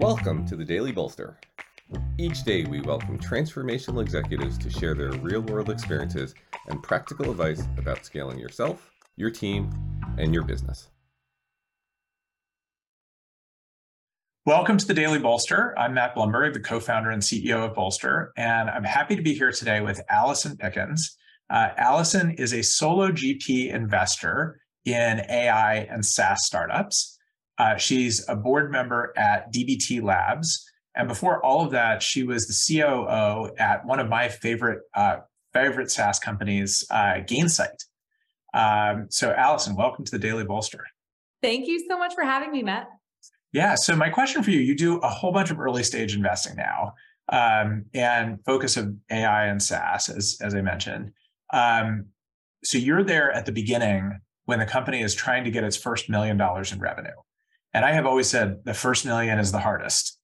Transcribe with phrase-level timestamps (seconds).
[0.00, 1.40] Welcome to the Daily Bolster.
[2.18, 6.36] Each day, we welcome transformational executives to share their real world experiences
[6.68, 9.72] and practical advice about scaling yourself, your team,
[10.16, 10.90] and your business.
[14.46, 15.76] Welcome to the Daily Bolster.
[15.76, 19.34] I'm Matt Blumberg, the co founder and CEO of Bolster, and I'm happy to be
[19.34, 21.16] here today with Allison Pickens.
[21.50, 27.17] Uh, Allison is a solo GP investor in AI and SaaS startups.
[27.58, 30.64] Uh, she's a board member at DBT Labs.
[30.94, 35.18] And before all of that, she was the COO at one of my favorite uh,
[35.52, 37.84] favorite SaaS companies, uh, Gainsight.
[38.54, 40.84] Um, so, Allison, welcome to the Daily Bolster.
[41.42, 42.88] Thank you so much for having me, Matt.
[43.52, 43.74] Yeah.
[43.74, 46.94] So, my question for you: you do a whole bunch of early stage investing now,
[47.28, 51.12] um, and focus of AI and SaaS, as as I mentioned.
[51.52, 52.06] Um,
[52.64, 56.08] so, you're there at the beginning when the company is trying to get its first
[56.08, 57.10] million dollars in revenue.
[57.74, 60.18] And I have always said the first million is the hardest.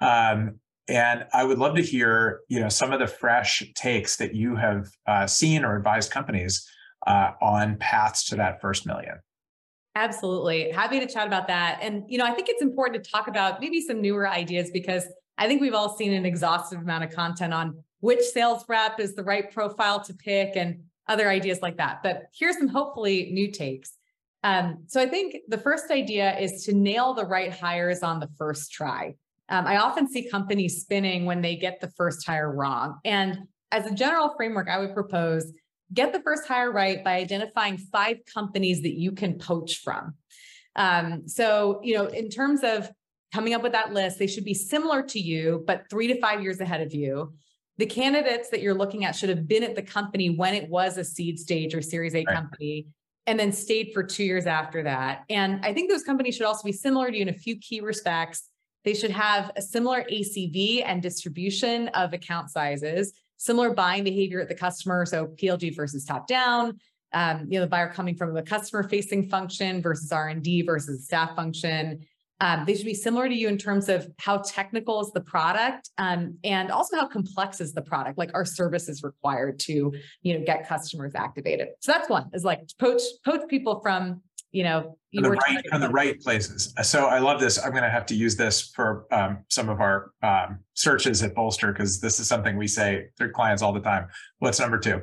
[0.00, 4.34] Um, and I would love to hear, you know, some of the fresh takes that
[4.34, 6.68] you have uh, seen or advised companies
[7.06, 9.16] uh, on paths to that first million.
[9.96, 10.70] Absolutely.
[10.70, 11.78] Happy to chat about that.
[11.80, 15.04] And, you know, I think it's important to talk about maybe some newer ideas because
[15.38, 19.14] I think we've all seen an exhaustive amount of content on which sales rep is
[19.14, 22.02] the right profile to pick and other ideas like that.
[22.02, 23.96] But here's some hopefully new takes.
[24.46, 28.28] Um, so I think the first idea is to nail the right hires on the
[28.38, 29.16] first try.
[29.48, 33.00] Um, I often see companies spinning when they get the first hire wrong.
[33.04, 33.38] And
[33.72, 35.52] as a general framework, I would propose
[35.92, 40.14] get the first hire right by identifying five companies that you can poach from.
[40.76, 42.88] Um, so, you know, in terms of
[43.34, 46.40] coming up with that list, they should be similar to you, but three to five
[46.40, 47.34] years ahead of you.
[47.78, 50.98] The candidates that you're looking at should have been at the company when it was
[50.98, 52.36] a seed stage or series A right.
[52.36, 52.86] company
[53.26, 55.24] and then stayed for two years after that.
[55.28, 57.80] And I think those companies should also be similar to you in a few key
[57.80, 58.48] respects.
[58.84, 64.48] They should have a similar ACV and distribution of account sizes, similar buying behavior at
[64.48, 65.04] the customer.
[65.04, 66.78] So PLG versus top down,
[67.12, 71.34] um, you know, the buyer coming from the customer facing function versus R&D versus staff
[71.34, 72.06] function.
[72.40, 75.88] Um, they should be similar to you in terms of how technical is the product
[75.96, 79.92] um, and also how complex is the product like our service is required to
[80.22, 81.68] you know get customers activated?
[81.80, 84.20] So that's one is like poach poach people from
[84.52, 86.74] you know you the right from the right places.
[86.82, 87.62] So i love this.
[87.62, 91.34] I'm going to have to use this for um, some of our um, searches at
[91.34, 94.08] bolster because this is something we say to clients all the time.
[94.40, 95.00] What's number two?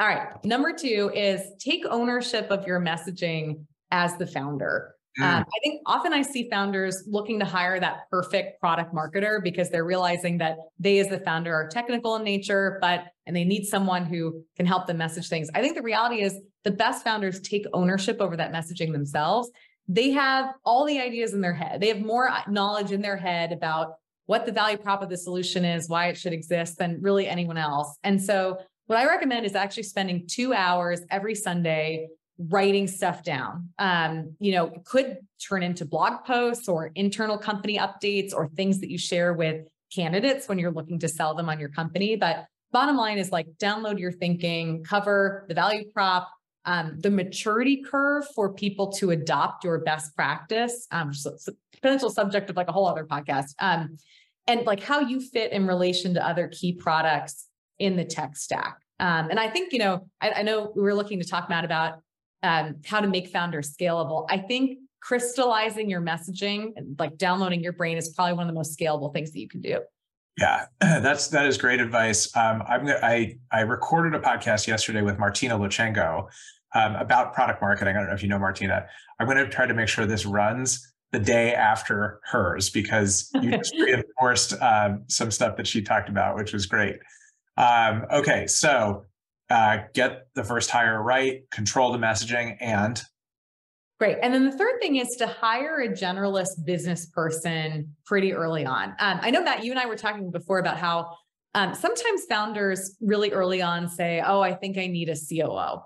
[0.00, 0.44] All right.
[0.44, 5.44] Number two is take ownership of your messaging as the founder um.
[5.46, 9.84] I think often I see founders looking to hire that perfect product marketer because they're
[9.84, 14.06] realizing that they, as the founder, are technical in nature, but and they need someone
[14.06, 15.48] who can help them message things.
[15.54, 19.50] I think the reality is the best founders take ownership over that messaging themselves.
[19.88, 21.80] They have all the ideas in their head.
[21.80, 23.94] They have more uh, knowledge in their head about
[24.26, 27.58] what the value prop of the solution is, why it should exist than really anyone
[27.58, 27.98] else.
[28.02, 32.08] And so what I recommend is actually spending two hours every Sunday
[32.48, 33.70] writing stuff down.
[33.78, 38.90] Um, you know, could turn into blog posts or internal company updates or things that
[38.90, 42.16] you share with candidates when you're looking to sell them on your company.
[42.16, 46.28] But bottom line is like download your thinking, cover the value prop,
[46.64, 51.36] um, the maturity curve for people to adopt your best practice, um, so
[51.72, 53.96] potential subject of like a whole other podcast, um,
[54.46, 57.48] and like how you fit in relation to other key products
[57.78, 58.78] in the tech stack.
[59.00, 61.64] Um, and I think, you know, I, I know we were looking to talk, Matt,
[61.64, 61.94] about
[62.42, 64.26] um, how to make founders scalable.
[64.30, 68.54] I think crystallizing your messaging and like downloading your brain is probably one of the
[68.54, 69.80] most scalable things that you can do.
[70.38, 72.34] Yeah, that's that is great advice.
[72.36, 76.28] Um, I'm I I recorded a podcast yesterday with Martina Lauchengco
[76.74, 77.96] um, about product marketing.
[77.96, 78.86] I don't know if you know Martina.
[79.18, 83.50] I'm going to try to make sure this runs the day after hers because you
[83.58, 86.96] just reinforced um, some stuff that she talked about, which was great.
[87.58, 89.04] Um, okay, so
[89.52, 93.02] uh, get the first hire right, control the messaging, and
[94.00, 94.18] Great.
[94.20, 98.96] And then the third thing is to hire a generalist business person pretty early on.
[98.98, 101.16] Um, I know that you and I were talking before about how
[101.54, 105.82] um, sometimes founders really early on say, "Oh, I think I need a COO."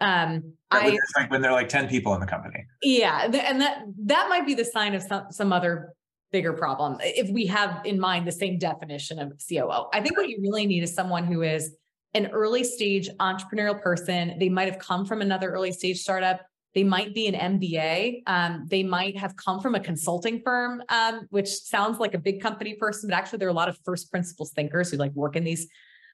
[0.00, 2.66] Um, I like when they're like ten people in the company.
[2.82, 5.92] Yeah, and that that might be the sign of some some other
[6.32, 9.88] bigger problem if we have in mind the same definition of COO.
[9.92, 11.74] I think what you really need is someone who is
[12.16, 14.38] an early stage entrepreneurial person.
[14.38, 16.40] They might have come from another early stage startup.
[16.74, 18.22] They might be an MBA.
[18.26, 22.40] Um, they might have come from a consulting firm, um, which sounds like a big
[22.40, 25.36] company person, but actually there are a lot of first principles thinkers who like work
[25.36, 25.68] in these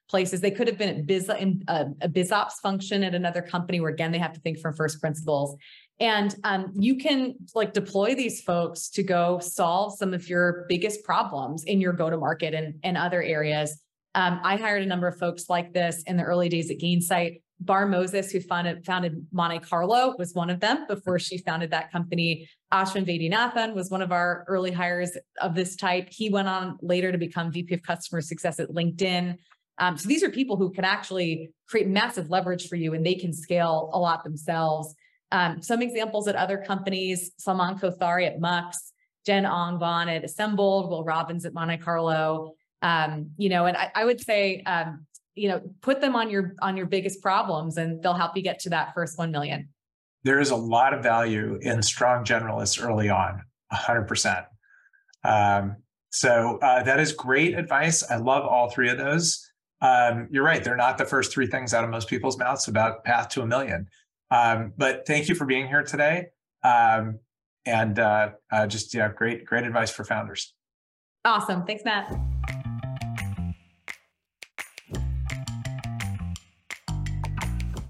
[0.09, 0.41] places.
[0.41, 3.79] They could have been at biz in a, a biz ops function at another company
[3.79, 5.55] where again they have to think from first principles.
[6.01, 11.05] And um, you can like deploy these folks to go solve some of your biggest
[11.05, 13.81] problems in your go to market and, and other areas.
[14.15, 17.41] Um, I hired a number of folks like this in the early days at Gainsight.
[17.59, 21.91] Barr Moses, who founded, founded Monte Carlo, was one of them before she founded that
[21.91, 22.49] company.
[22.73, 26.09] Ashwin Vaidyanathan was one of our early hires of this type.
[26.11, 29.37] He went on later to become VP of Customer Success at LinkedIn.
[29.79, 33.15] Um, so these are people who can actually create massive leverage for you and they
[33.15, 34.93] can scale a lot themselves.
[35.31, 38.93] Um, some examples at other companies, Salman Kothari at Mux,
[39.25, 42.53] Jen Ongban at Assembled, Will Robbins at Monte Carlo.
[42.83, 46.53] Um, you know, and I, I would say, um, you know, put them on your
[46.61, 49.69] on your biggest problems, and they'll help you get to that first one million.
[50.23, 53.41] There is a lot of value in strong generalists early on,
[53.71, 54.45] hundred percent.
[55.23, 55.77] Um,
[56.11, 58.03] so uh, that is great advice.
[58.09, 59.49] I love all three of those.
[59.81, 63.03] Um, you're right; they're not the first three things out of most people's mouths about
[63.03, 63.87] path to a million.
[64.29, 66.27] Um, but thank you for being here today.
[66.63, 67.19] Um,
[67.65, 70.53] and uh, uh, just yeah, great, great advice for founders.
[71.25, 71.65] Awesome.
[71.65, 72.13] Thanks, Matt.